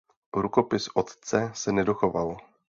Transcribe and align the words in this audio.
Rukopis 0.33 0.87
"Otce" 0.93 1.51
se 1.53 1.71
nedochoval. 1.71 2.37